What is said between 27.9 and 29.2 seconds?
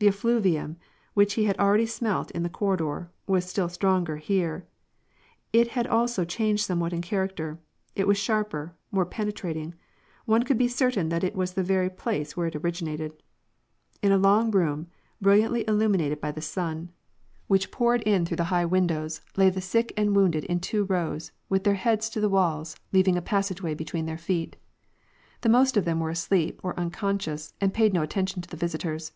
no attention to the visitors.